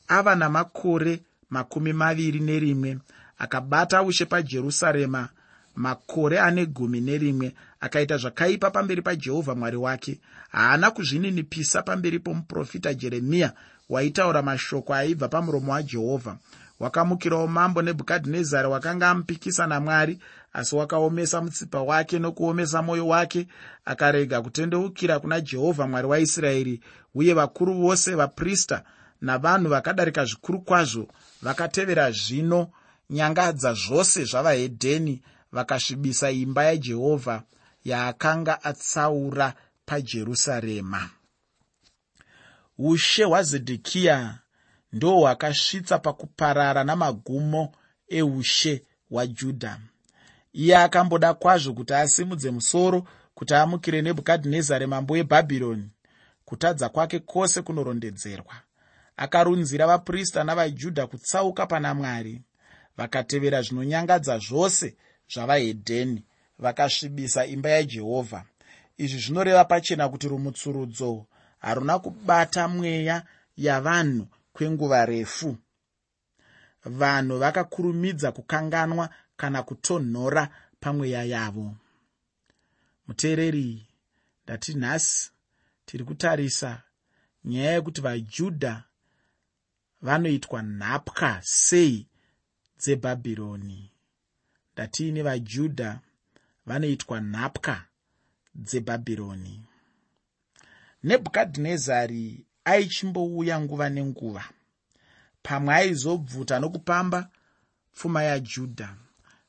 ava 0.09 0.35
namakore 0.35 1.23
makumi 1.51 1.93
maviri 1.93 2.41
nerimwe 2.41 2.99
akabata 3.39 4.03
ushe 4.03 4.25
pajerusarema 4.25 5.29
makore 5.75 6.41
ane 6.41 6.67
gumi 6.67 7.01
nerimwe 7.01 7.55
akaita 7.81 8.17
zvakaipa 8.17 8.71
pamberi 8.71 9.03
pajehovha 9.03 9.55
mwari 9.55 9.77
wake. 9.77 10.21
Haana 10.51 10.91
kuzvininipisa 10.91 11.83
pamberi 11.83 12.19
pomuprofita 12.19 12.95
jeremiya 12.95 13.53
waitaura 13.89 14.43
mashoko 14.43 14.95
aibva 14.95 15.29
pamuromo 15.29 15.73
wajehovha 15.73 16.37
wakamukirawo 16.81 17.47
mambo 17.47 17.83
nebhukadhinezari 17.83 18.69
wakanga 18.69 19.11
amupikisa 19.11 19.67
namwari 19.67 20.19
asi 20.53 20.77
wakaomesa 20.77 21.41
mutsipa 21.41 21.83
wake 21.83 22.19
nokuomesa 22.19 22.83
mwoyo 22.83 23.09
wake 23.09 23.47
akarega 23.85 24.43
kutendeukira 24.43 25.21
kuna 25.21 25.41
jehovha 25.41 25.87
mwari 25.87 26.07
waisraeri 26.07 26.81
uye 27.15 27.35
vakuru 27.35 27.75
vose 27.75 28.15
vaprista 28.15 28.83
navanhu 29.21 29.69
vakadarika 29.69 30.25
zvikuru 30.25 30.61
kwazvo 30.61 31.09
vakatevera 31.43 32.11
zvino 32.11 32.71
nyangadza 33.11 33.75
zvose 33.75 34.25
zvavahedheni 34.25 35.23
vakasvibisa 35.53 36.31
imba 36.31 36.65
yajehovha 36.65 37.43
yaakanga 37.85 38.65
atsaura 38.65 39.55
pajerusarema. 39.87 41.11
Ushe 42.79 43.25
hwazedhekiya 43.25 44.39
ndo 44.93 45.11
hwakasvitsa 45.11 45.99
pakuparara 45.99 46.85
namagumo 46.85 47.73
eushe 48.09 48.83
hwajudha. 49.11 49.79
Iye 50.53 50.77
akamboda 50.77 51.35
kwazvo 51.35 51.73
kuti 51.75 51.95
asimudze 51.95 52.51
musoro 52.51 53.05
kuti 53.35 53.55
amukire 53.55 54.03
nebhukadhinezari 54.03 54.87
mambo 54.87 55.15
webhabhironi 55.15 55.91
kutadza 56.45 56.89
kwake 56.89 57.19
kwose 57.19 57.63
kunorondedzerwa. 57.63 58.55
Akarunzira 59.17 59.87
vaprista 59.87 60.45
navajudha 60.45 61.07
kutsauka 61.07 61.67
pana 61.67 61.95
mwari 61.95 62.43
vakatevera 62.97 63.63
zvinonyangadza 63.63 64.39
zvose 64.39 64.97
zvavahedheni 65.33 66.25
vakasvibisa 66.59 67.47
imba 67.47 67.69
yajehovha. 67.71 68.45
Izvi 68.99 69.19
zvinoreva 69.19 69.65
pachena 69.65 70.09
kuti 70.09 70.29
rumutsurudzo 70.29 71.27
haruna 71.59 71.99
kubata 71.99 72.69
mweya 72.69 73.23
yavanhu 73.57 74.27
kwenguva 74.53 75.07
refu. 75.07 75.57
Vanhu 76.85 77.39
vakakurumidza 77.39 78.33
kukanganwa 78.33 79.09
kana 79.37 79.63
kutonhora 79.63 80.49
pamweya 80.81 81.25
yavo. 81.25 81.75
Muteereri 83.07 83.87
ndati 84.45 84.75
nhasi 84.75 85.31
tiri 85.87 86.05
kutarisa 86.05 86.83
nyaya 87.45 87.73
yekuti 87.73 88.01
vajudha 88.01 88.85
vanoitwa 90.03 90.63
nhapwa 90.63 91.39
sei 91.43 92.07
dzebhabhironi 92.79 93.92
ndatiine 94.73 95.23
vajudha 95.23 96.01
vanoitwa 96.67 97.21
nhapwa 97.21 97.77
dzebhabhironi. 98.55 99.63
Nebhukadhinezari 101.05 102.45
aichimbouya 102.65 103.61
nguva 103.61 103.89
nenguva. 103.91 104.45
Pamwe 105.43 105.75
aizobvuta 105.75 106.59
nokupamba 106.59 107.29
pfuma 107.95 108.23
yajudha. 108.23 108.89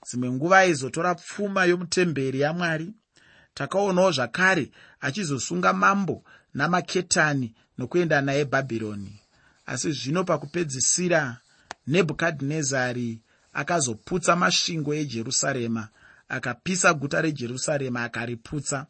Dzimwe 0.05 0.31
nguva 0.31 0.57
aizotora 0.59 1.15
pfuma 1.15 1.65
yomutemberi 1.65 2.39
yamwari 2.39 2.93
takaonawo 3.53 4.11
zvakare 4.11 4.71
achizosunga 5.05 5.73
mambo 5.73 6.23
namaketani 6.53 7.55
nokuenda 7.77 8.21
naye 8.21 8.45
bhabhironi. 8.45 9.19
Asi 9.65 9.91
zvino 9.91 10.23
pakupedzisira 10.23 11.37
nebhukadhinezari 11.87 13.19
akazoputsa 13.53 14.35
masvingo 14.35 14.93
ejerusarema 14.93 15.87
akapisa 16.29 16.93
guta 16.93 17.21
rejerusarema 17.21 18.03
akariputsa. 18.03 18.85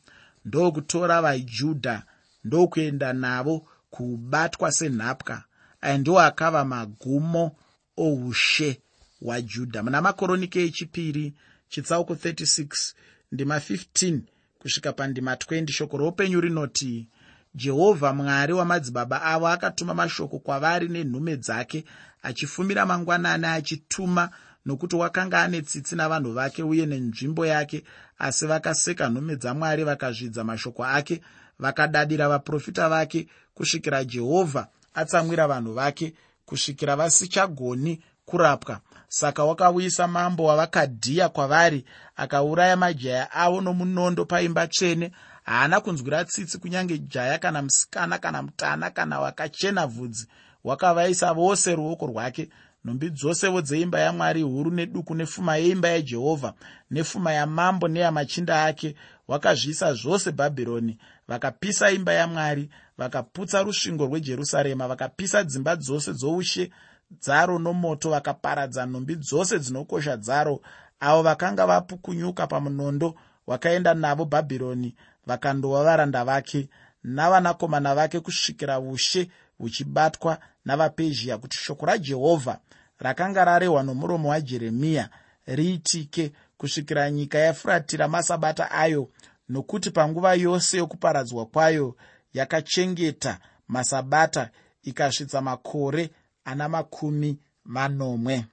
Ndokutora 0.45 1.21
vajudha 1.21 2.04
ndokuenda 2.43 3.13
navo 3.13 3.67
kubatwa 3.89 4.71
senhapwa. 4.71 5.43
Aya 5.82 5.97
ndiwo 5.97 6.19
akava 6.19 6.65
magumo 6.65 7.56
oushe 7.97 8.82
hwajudha 9.21 9.84
muna 9.84 10.02
makoroniki 10.02 10.60
echipiri 10.60 11.34
chitsauko 11.69 12.13
36 12.13 12.93
ndima 13.32 13.58
15 13.58 14.19
kusvika 14.60 14.93
pandima 14.93 15.36
20 15.36 15.71
shoko 15.71 15.97
roupenyu 15.97 16.41
rinoti 16.41 17.08
jehovha 17.56 18.13
mwari 18.13 18.54
wamadzibaba 18.54 19.21
avo 19.21 19.47
akatuma 19.47 19.93
mashoko 19.93 20.39
kwavari 20.39 20.88
nenhume 20.88 21.38
dzake 21.38 21.86
achifumira 22.23 22.86
mangwanani 22.86 23.45
achituma 23.45 24.30
nokuti 24.65 24.95
wakanga 24.95 25.41
ane 25.41 25.62
tsitsi 25.62 25.95
navanhu 25.95 26.34
vake 26.34 26.63
uye 26.63 26.86
nenzvimbo 26.86 27.45
yake 27.45 27.84
asi 28.19 28.45
vakaseka 28.47 29.10
nhume 29.10 29.36
dzamwari 29.36 29.84
vakazvidza 29.84 30.43
mashoko 30.43 30.86
ake 30.86 31.21
vakadadira 31.60 32.30
vaprofita 32.30 32.89
vake 32.89 33.28
kusvikira 33.54 34.04
jehovha 34.04 34.67
atsamwira 34.93 35.47
vanhu 35.47 35.73
vake 35.73 36.13
kusvikira 36.45 36.95
vasichagoni 36.95 38.02
kurapwa. 38.26 38.80
Saka 39.08 39.43
wakauyisa 39.43 40.08
mambo 40.08 40.43
wavakadhiya 40.45 41.30
kwavari 41.30 41.86
akauraya 42.15 42.76
majaya 42.78 43.32
avo 43.32 43.62
nomunondo 43.62 44.26
paimba 44.26 44.67
tsvene. 44.67 45.12
Haana 45.43 45.82
kunzwira 45.82 46.26
tsitsi 46.26 46.58
kunyange 46.58 46.97
jaya 46.97 47.38
kana 47.39 47.62
musikana 47.62 48.17
kana 48.17 48.41
mutana 48.43 48.89
kana 48.89 49.19
wakachena 49.19 49.88
vhudzi. 49.88 50.28
Wakavaisa 50.63 51.34
vose 51.34 51.76
ruoko 51.76 52.06
rwake 52.08 52.49
nhumbi 52.86 53.10
dzosevo 53.10 53.62
dzeimba 53.62 54.00
yamwari 54.00 54.41
huru 54.41 54.72
neduku 54.72 55.15
nepfuma 55.15 55.58
yeimba 55.58 55.88
yajehovha 55.89 56.54
nepfuma 56.91 57.34
yamambo 57.34 57.88
neyamachinda 57.88 58.65
ake 58.65 58.96
wakazviisa 59.28 59.93
zvose 59.93 60.32
bhabhironi. 60.32 60.98
Vakapisa 61.28 61.91
imba 61.91 62.13
yamwari 62.13 62.69
vakaputsa 62.98 63.63
rusvingo 63.63 64.06
rwejerusarema 64.06 64.88
vakapisa 64.88 65.43
dzimba 65.43 65.76
dzose 65.76 66.13
dzoushe 66.13 66.72
dzaro 67.12 67.60
nomoto 67.60 68.10
vakaparadza 68.10 68.86
nhumbi 68.86 69.15
dzose 69.15 69.60
dzinokosha 69.60 70.17
dzaro. 70.17 70.62
Avo 71.00 71.22
vakanga 71.24 71.65
vapukunyuka 71.65 72.48
pamunondo 72.48 73.15
wakaenda 73.48 73.93
navo 73.93 74.26
bhabhironi 74.26 74.96
vakandova 75.26 75.84
varanda 75.84 76.26
vake 76.26 76.69
navanakomana 77.04 77.96
vake 77.96 78.19
kusvikira 78.19 78.80
ushe 78.80 79.30
huchibatwa 79.58 80.38
navapezhia 80.65 81.38
kuti 81.38 81.58
shoko 81.58 81.86
rajehovha 81.86 82.60
rakanga 82.99 83.45
rarehwa 83.45 83.84
nomuromo 83.84 84.30
wajeremiya 84.30 85.10
riitike 85.45 86.32
kusvikira 86.58 87.12
nyika 87.12 87.38
yafuratira 87.38 88.08
masabata 88.08 88.71
ayo 88.71 89.10
nokuti 89.49 89.91
panguva 89.91 90.34
yose 90.34 90.78
yokuparadzwa 90.78 91.45
kwayo 91.45 91.95
yakachengeta 92.34 93.39
masabata 93.67 94.49
ikasvitsa 94.84 95.41
makore 95.41 96.10
ana 96.45 96.69
makumi 96.69 97.38
manomwe. 97.65 98.45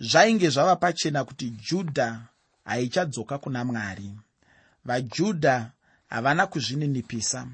Zvainge 0.00 0.48
zvava 0.50 0.76
pachena 0.76 1.24
kuti 1.24 1.50
judha 1.50 2.20
haichadzoka 2.64 3.38
kuna 3.38 3.64
mwari. 3.64 4.10
Vajudha 4.84 5.70
havana 6.08 6.46
kuzvininipisa. 6.46 7.46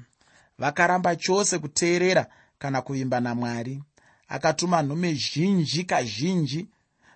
Vakaramba 0.59 1.15
chose 1.15 1.59
kuteerera 1.59 2.27
kana 2.65 2.81
kuvimba 2.81 3.19
namwari. 3.19 3.83
Akatuma 4.27 4.81
nhume 4.83 5.13
zhinji 5.13 5.83
kazhinji 5.83 6.67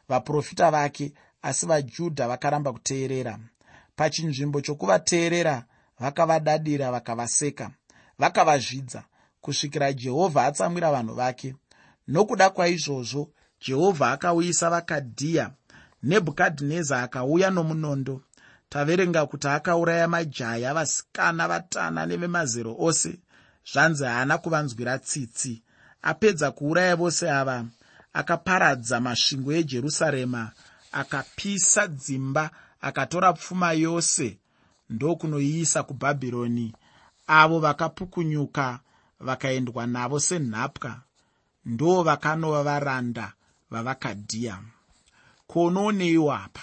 vaprofita 0.10 0.72
vake 0.72 1.14
asi 1.42 1.66
vajudha 1.66 2.28
vakaramba 2.28 2.74
kuteerera. 2.74 3.40
Pachinzvimbo 3.96 4.62
chokuvateerera 4.62 5.64
vakavadadira 6.00 6.92
vakavaseka 6.92 7.72
vakavazvidza 8.20 9.04
kusvikira 9.42 9.94
jehovha 9.94 10.46
atsamwira 10.46 10.92
vanhu 10.92 11.14
vake. 11.16 11.56
Nokuda 12.08 12.50
kwaizvozvo 12.50 13.30
jehovha 13.66 14.12
akauyisa 14.12 14.70
vakadhiya 14.70 15.52
nebhukadhineza 16.04 17.02
akauya 17.04 17.50
nomunondo. 17.50 18.22
Taverenga 18.70 19.26
kuti 19.26 19.48
akauraya 19.48 20.08
majaya 20.08 20.74
vasikana 20.74 21.48
vatana 21.48 22.06
nevemazero 22.06 22.76
ose 22.80 23.20
zvanzi 23.72 24.04
haana 24.04 24.38
kuvanzwira 24.38 25.00
tsitsi. 25.00 25.62
Apedza 26.02 26.52
kuuraya 26.52 26.96
vose 26.96 27.32
ava 27.32 27.66
akaparadza 28.14 29.00
masvingo 29.00 29.52
ejerusarema 29.54 30.52
akapisa 30.92 31.88
dzimba 31.88 32.50
akatora 32.82 33.34
pfuma 33.34 33.72
yose 33.74 34.38
ndokunoiisa 34.90 35.84
kubhabhironi. 35.84 36.74
Avo 37.28 37.60
vakapukunyuka 37.60 38.80
vakaendwa 39.20 39.88
navo 39.88 40.20
senhapwa. 40.20 41.02
Ndo 41.66 42.04
vakanova 42.04 42.64
varanda 42.64 43.34
vavakadhiya. 43.72 44.60
Kuonoonewo 45.48 46.34
apa? 46.34 46.62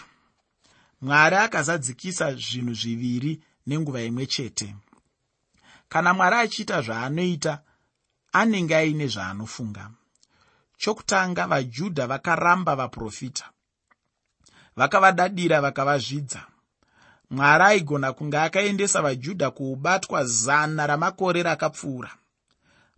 Mwari 1.01 1.37
akazadzikisa 1.37 2.35
zvinhu 2.35 2.75
zviviri 2.75 3.41
nenguva 3.67 4.03
imwe 4.03 4.27
chete 4.27 4.75
kana 5.89 6.15
mwari 6.15 6.37
achiita 6.37 6.83
zvaanoita 6.83 7.63
anenge 8.33 8.77
aine 8.77 9.07
zvaanofunga. 9.07 9.91
Chokutanga 10.79 11.47
vajudha 11.47 12.07
vakaramba 12.07 12.77
vaprofita. 12.77 13.45
Vakavadadira 14.77 15.61
vakavazvidza. 15.61 16.43
Mwari 17.31 17.65
aigona 17.65 18.13
kunge 18.13 18.39
akaendesa 18.39 19.03
vajudha 19.03 19.51
kuubatwa 19.51 20.25
zana 20.25 20.87
ramakore 20.87 21.43
rakapfuura. 21.43 22.11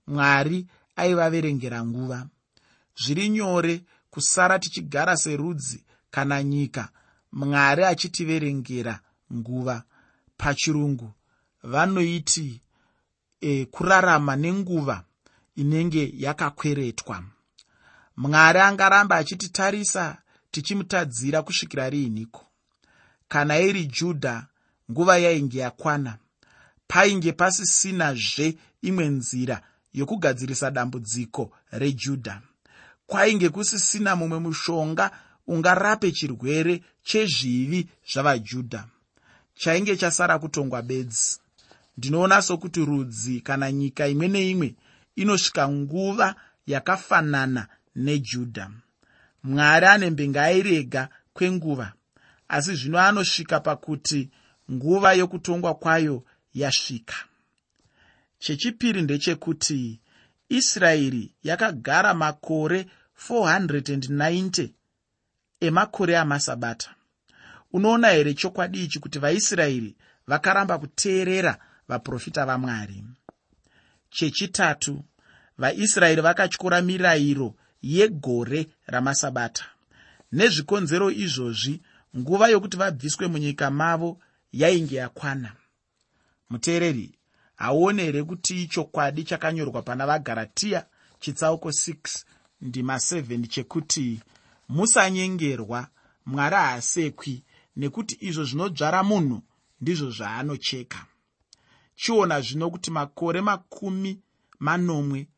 Mwari 0.07 0.66
aivaverengera 0.96 1.85
nguva. 1.85 2.27
Zviri 3.03 3.29
nyore 3.29 3.81
kusara 4.11 4.59
tichigara 4.59 5.16
serudzi 5.16 5.85
kana 6.11 6.42
nyika 6.42 6.88
mwari 7.33 7.85
achitiverengera 7.85 9.01
nguva. 9.33 9.83
Pachirungu 10.37 11.12
vanoiti 11.62 12.61
e, 13.40 13.64
kurarama 13.64 14.37
nenguva 14.37 15.05
inenge 15.57 16.14
yakakweretwa. 16.16 17.24
Mwari 18.16 18.59
angaramba 18.59 19.16
achititarisa 19.16 20.18
tichimutadzira 20.51 21.42
kusvikira 21.42 21.90
riiniko 21.90 22.46
kana 23.29 23.59
iri 23.59 23.85
judha 23.87 24.46
nguva 24.90 25.18
yainge 25.18 25.59
yakwana. 25.59 26.18
Painge 26.88 27.33
pasisinazve 27.33 28.57
imwe 28.83 29.07
nzira 29.09 29.62
yokugadzirisa 29.92 30.70
dambudziko 30.70 31.53
rejudha. 31.70 32.40
Kwainge 33.07 33.48
kusisina 33.48 34.16
mumwe 34.16 34.38
mushonga 34.38 35.11
ungarape 35.46 36.12
chirwere 36.12 36.83
chezvivi 37.03 37.88
zvavajudha. 38.12 38.88
Chainge 39.55 39.96
chasara 39.96 40.38
kutongwa 40.38 40.83
bedzi 40.83 41.38
ndinoona 41.99 42.43
sokuti 42.43 42.85
rudzi 42.85 43.41
kana 43.41 43.73
nyika 43.73 44.09
imwe 44.09 44.29
neimwe 44.29 44.75
inosvika 45.17 45.69
nguva 45.69 46.35
yakafanana 46.67 47.67
nejudha. 47.97 48.71
Mwari 49.43 49.87
ane 49.87 50.11
mbenga 50.11 50.43
airega 50.43 51.09
kwenguva 51.33 51.93
asi 52.49 52.75
zvino 52.75 52.99
anosvika 52.99 53.61
pakuti 53.61 54.31
nguva 54.73 55.13
yokutongwa 55.13 55.75
kwayo 55.75 56.25
yasvika. 56.55 57.15
Chechipiri 58.39 59.03
ndechekuti 59.03 60.01
israeri 60.49 61.35
yakagara 61.43 62.15
makore 62.15 62.87
490 63.29 64.69
emakore 65.61 66.19
amasabata. 66.19 66.91
Unoona 67.73 68.09
here 68.09 68.35
chokwadi 68.35 68.85
ichi 68.85 68.99
kuti 69.01 69.19
vaisraeri 69.19 69.97
vakaramba 70.27 70.79
kuteerera 70.79 71.59
vaprofita 71.88 72.46
vamwari. 72.46 73.05
Chechitatu 74.11 75.05
vaisraeri 75.59 76.20
vakatyora 76.20 76.83
mirayiro 76.83 77.55
yegore 77.83 78.66
ramasabata. 78.87 79.64
Nezvikonzero 80.33 81.11
izvozvi 81.11 81.81
nguva 82.16 82.48
yokuti 82.48 82.77
vabviswe 82.77 83.27
munyika 83.29 83.70
mavo 83.70 84.20
yainge 84.53 84.96
yakwana. 84.96 85.53
Muteereri 86.51 87.18
hauone 87.57 88.03
here 88.03 88.24
kuti 88.24 88.66
chokwadi 88.66 89.24
chakanyorwa 89.24 89.83
pana 89.83 90.07
vagaratiya 90.07 90.87
chitsauko 91.20 91.68
6 91.68 92.24
ndima 92.61 92.96
7 92.96 93.46
chekuti 93.46 94.20
musanyengerwa 94.68 95.88
mwari 96.27 96.57
haasekwi 96.57 97.42
nekuti 97.77 98.16
izvo 98.20 98.44
zvinodzvara 98.44 99.03
munhu 99.03 99.42
ndizvo 99.81 100.11
zvaanocheka 100.11 101.07
chiona 101.99 102.41
zvino 102.41 102.71
kuti 102.71 102.91
makore 102.91 103.41
makumi 103.41 104.21
manomwe 104.59 105.29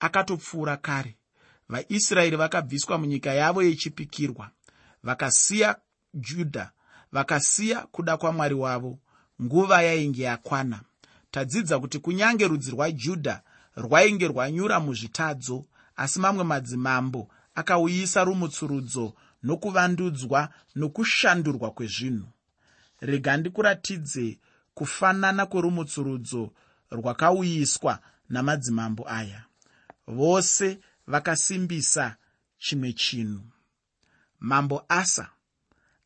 akatopfuura 0.00 0.76
kare. 0.76 1.16
Vaisraeri 1.68 2.36
vakabviswa 2.36 2.98
munyika 2.98 3.34
yavo 3.34 3.62
yechipikirwa 3.62 4.50
vakasiya 5.02 5.76
judha 6.14 6.70
vakasiya 7.12 7.86
kuda 7.92 8.16
kwamwari 8.16 8.54
wavo 8.54 8.98
nguva 9.42 9.82
yainge 9.82 10.22
yakwana. 10.22 10.80
Tadzidza 11.30 11.78
kuti 11.78 11.98
kunyange 11.98 12.48
rudzi 12.48 12.70
rwajudha 12.70 13.42
rwainge 13.76 14.28
rwanyura 14.28 14.80
muzvitadzo 14.80 15.64
asi 15.96 16.20
mamwe 16.20 16.44
madzimambo 16.44 17.28
akauyisa 17.54 18.24
rumutsurudzo 18.24 19.14
nokuvandudzwa 19.42 20.48
nokushandurwa 20.74 21.70
kwezvinhu. 21.70 22.28
Rega 23.00 23.36
ndikuratidze 23.36 24.38
kufanana 24.78 25.46
kwerumutsurudzo 25.46 26.52
rwakauyiswa 26.90 27.98
namadzimambo 28.28 29.04
aya. 29.10 29.44
Vose 30.06 30.78
vakasimbisa 31.06 32.16
chimwe 32.58 32.92
chinhu. 32.92 33.44
Mambo 34.40 34.84
asa 34.88 35.30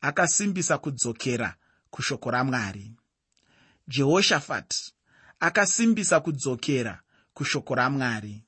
akasimbisa 0.01 0.77
kudzokera 0.77 1.55
kushoko 1.89 2.31
ramwari. 2.31 2.91
Jehoshafati 3.87 4.93
akasimbisa 5.39 6.19
kudzokera 6.19 7.01
kushoko 7.33 7.75
ramwari. 7.75 8.43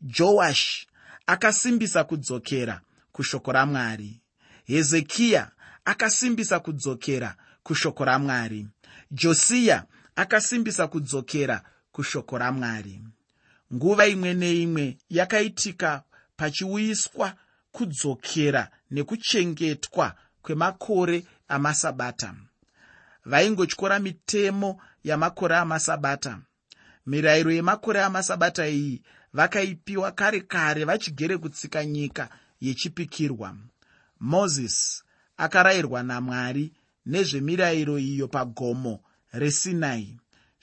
Joashi 0.00 0.88
akasimbisa 1.26 2.04
kudzokera 2.04 2.80
kushoko 3.12 3.52
ramwari. 3.52 4.20
Hezekiya 4.64 5.50
akasimbisa 5.84 6.60
kudzokera 6.60 7.36
kushoko 7.62 8.04
ramwari 8.04 8.66
josiya 9.10 9.84
akasimbisa 10.16 10.86
kudzokera 10.86 11.62
kushoko 11.92 12.38
ramwari. 12.38 13.00
Nguva 13.74 14.06
imwe 14.06 14.34
neimwe 14.34 14.98
yakaitika 15.10 16.02
pachiuyiswa 16.36 17.34
kudzokera 17.72 18.70
nekuchengetwa 18.90 20.14
kwemakore 20.42 21.24
amasabata. 21.48 22.34
Vaingotyora 23.24 23.98
mitemo 23.98 24.80
yamakore 25.04 25.56
amasabata. 25.56 26.38
Mirayiro 27.06 27.52
yemakore 27.52 28.02
amasabata 28.02 28.68
iyi 28.68 29.02
vakaipiwa 29.32 30.12
kare 30.12 30.40
kare 30.40 30.84
vachigere 30.84 31.38
kutsika 31.38 31.84
nyika 31.84 32.28
yechipikirwa. 32.60 33.56
Mozisi 34.20 35.02
akarayirwa 35.36 36.02
namwari 36.02 36.72
nezvemirayiro 37.08 37.98
iyo 37.98 38.28
pagomo 38.28 39.00
resinai. 39.32 40.16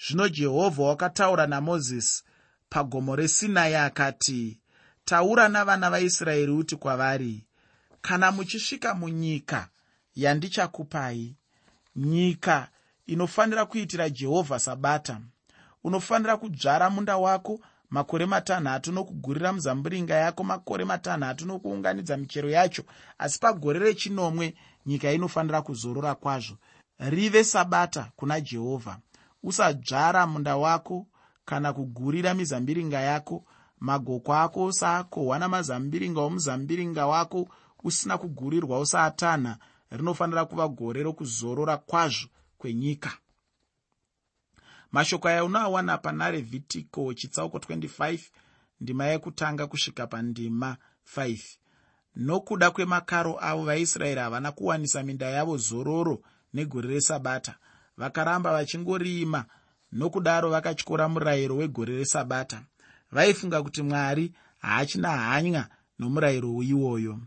Zvino 0.08 0.30
jehovha 0.30 0.84
wakataura 0.84 1.48
namozisi 1.48 2.24
pagomo 2.70 3.16
resinai 3.16 3.76
akati 3.76 4.60
taura 5.06 5.50
navana 5.50 5.90
vaisraeri 5.90 6.52
uti 6.52 6.76
kwavari 6.76 7.46
kana 8.02 8.32
muchisvika 8.32 8.94
munyika 8.94 9.70
yandichakupai 10.16 11.36
nyika 11.96 12.68
inofanira 13.08 13.66
kuitira 13.66 14.10
jehovha 14.10 14.60
sabata 14.60 15.22
unofanira 15.84 16.38
kudzvara 16.38 16.90
munda 16.90 17.18
wako 17.18 17.60
makore 17.90 18.26
matanhatu 18.26 18.92
nokugurira 18.92 19.54
muzambiringa 19.54 20.14
yako 20.16 20.44
makore 20.44 20.86
matanhatu 20.86 21.46
nokuunganidza 21.46 22.18
michero 22.18 22.50
yacho 22.50 22.84
asi 23.18 23.40
pagore 23.40 23.80
rechinomwe 23.80 24.56
nyika 24.86 25.12
inofanira 25.12 25.62
kuzorora 25.62 26.16
kwazvo. 26.16 26.58
Rive 27.00 27.44
sabata 27.44 28.12
kuna 28.16 28.42
jehovha. 28.42 28.98
Usadzvara 29.44 30.28
munda 30.28 30.58
wako 30.58 31.08
kana 31.46 31.74
kugurira 31.74 32.34
mizambiringa 32.34 33.00
yako. 33.02 33.44
Magoko 33.80 34.34
ako 34.34 34.66
usakohwa 34.66 35.40
namazambiringa 35.40 36.22
omuzambiringa 36.22 37.08
wako 37.08 37.48
usina 37.84 38.18
kugurirwa 38.18 38.80
usaatanha 38.80 39.58
rinofanira 39.92 40.46
kuva 40.46 40.68
gore 40.68 41.04
rokuzorora 41.04 41.78
kwazvo 41.78 42.28
kwenyika 42.58 43.12
mashoko 44.92 45.28
aya 45.28 45.46
unoawana 45.46 45.98
pana 45.98 46.32
revhitiko 46.32 47.14
chitsauko 47.14 47.58
25 47.58 48.20
ndima 48.82 49.06
yekutanga 49.06 49.68
kusvika 49.68 50.08
pandima 50.08 50.78
5 51.18 51.40
nokuda 52.16 52.72
kwemakaro 52.72 53.38
avo 53.42 53.64
vaisraeri 53.64 54.20
havana 54.20 54.52
kuwanisa 54.52 55.04
minda 55.04 55.26
yavo 55.26 55.58
zororo 55.58 56.22
negore 56.54 56.90
resabata. 56.90 57.56
Vakaramba 57.98 58.52
vachingorima 58.52 59.46
nokudaro 59.92 60.50
vakatyora 60.50 61.10
murayiro 61.10 61.56
wegore 61.56 61.98
resabata. 61.98 62.62
Vaifunga 63.12 63.64
kuti 63.64 63.82
mwari 63.82 64.34
haachina 64.60 65.10
hanya 65.18 65.68
nomurayiro 66.00 66.64
iwoyo. 66.64 67.20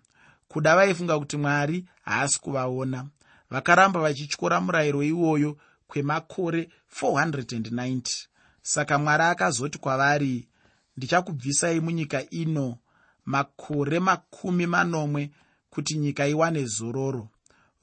Kuda 0.48 0.76
vaifunga 0.76 1.18
kuti 1.18 1.36
mwari 1.36 1.84
haasi 2.04 2.40
kuvaona. 2.40 3.06
Vakaramba 3.50 4.00
vachityora 4.00 4.60
murayiro 4.60 5.02
iwoyo 5.02 5.56
kwemakore 5.88 6.68
490 7.00 8.26
saka 8.62 8.98
mwari 8.98 9.22
akazoti 9.24 9.78
kwavari 9.78 10.48
ndichakubvisai 10.96 11.80
munyika 11.80 12.30
ino 12.30 12.78
makore 13.24 13.98
makumi 14.00 14.66
manomwe 14.66 15.30
kuti 15.70 15.98
nyika 15.98 16.26
iwane 16.26 16.64
zororo. 16.64 17.28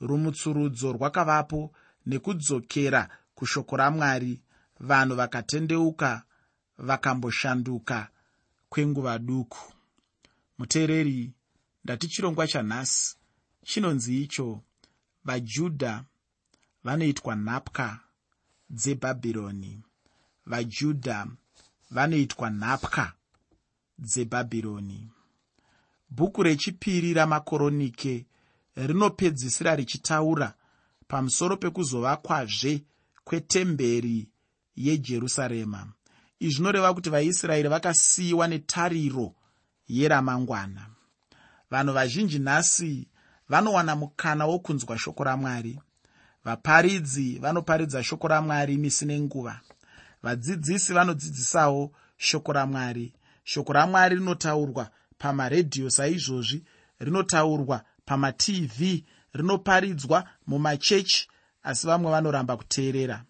Rumutsurudzo 0.01 0.91
rwakavapo 0.93 1.71
nekudzokera 2.05 3.09
kushoko 3.35 3.77
ramwari. 3.77 4.41
Vanhu 4.79 5.15
vakatendeuka 5.15 6.23
vakamboshanduka 6.77 8.07
kwenguva 8.69 9.19
duku. 9.19 9.73
Muteereri 10.57 11.33
ndati 11.83 12.07
chirongwa 12.07 12.47
chanhasi 12.47 13.15
chinonzi 13.63 14.21
icho 14.21 14.61
vajudha 15.25 16.03
vanoitwa 16.85 17.35
nhapwa 17.35 17.99
dzebhabhironi. 18.69 19.81
Vajudha 20.45 21.27
vanoitwa 21.91 22.49
nhapwa 22.49 23.13
dzebhabhironi. 23.99 25.09
Bhuku 26.09 26.43
rechipiri 26.43 27.13
ramakoronike 27.13 28.25
rinopedzisira 28.75 29.75
richitaura 29.75 30.53
pamusoro 31.07 31.57
pekuzovakwazve 31.57 32.83
kwetemberi 33.23 34.29
yejerusarema. 34.75 35.87
Izvi 36.39 36.53
zvinoreva 36.53 36.93
kuti 36.93 37.09
vaisraeri 37.09 37.69
vakasiyiwa 37.69 38.47
netariro 38.47 39.35
yeramangwana. 39.87 40.85
Vanhu 41.71 41.93
vazhinji 41.93 42.39
nhasi 42.39 43.07
vanowana 43.49 43.95
mukana 43.95 44.45
wokunzwa 44.45 44.97
shoko 44.97 45.23
ramwari 45.23 45.79
vaparidzi 46.45 47.39
vanoparidza 47.39 48.03
shoko 48.03 48.27
ramwari 48.27 48.77
misi 48.77 49.05
nenguva 49.05 49.61
vadzidzisi 50.25 50.93
vanodzidzisawo 50.93 51.91
shoko 52.17 52.53
ramwari. 52.53 53.13
Shoko 53.43 53.73
ramwari 53.73 54.15
rinotaurwa 54.15 54.89
pamaredhiyo 55.17 55.89
saizvozvi 55.89 56.63
rinotaurwa 56.99 57.83
pamatv 58.05 58.79
rinoparidzwa 59.33 60.29
mumachechi 60.47 61.27
asi 61.63 61.87
vamwe 61.87 62.11
vanoramba 62.11 62.57
kuteerera. 62.57 63.23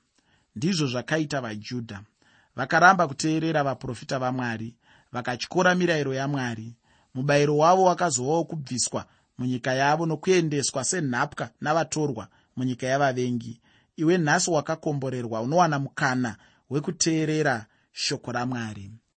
Ndizvo 0.55 0.87
zvakaita 0.87 1.41
vajudha. 1.41 2.01
Vakaramba 2.55 3.07
kuteerera 3.07 3.63
vaprofita 3.63 4.19
vamwari 4.19 4.75
vakatyora 5.11 5.75
mirayiro 5.75 6.13
yamwari. 6.13 6.75
Mubayiro 7.13 7.57
wavo 7.57 7.83
wakazovawo 7.83 8.43
kubviswa 8.43 9.05
munyika 9.37 9.73
yavo 9.73 10.05
nokuendeswa 10.05 10.83
senhapwa 10.83 11.49
navatorwa 11.61 12.27
munyika 12.55 12.87
yavavengi. 12.87 13.61
Iwe 13.95 14.17
nhasi 14.17 14.51
wakakomborerwa 14.51 15.41
unowana 15.41 15.79
mukana 15.79 16.37
wekuteerera 16.69 17.65
shoko 17.91 18.31
ramwari 18.31 18.91